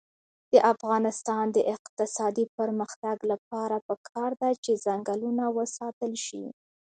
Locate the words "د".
0.51-0.53, 1.51-1.57